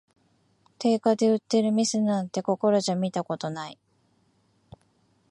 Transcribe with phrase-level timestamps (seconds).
[0.79, 3.77] 定価で売ってる店なんて、ここらじゃ見たことない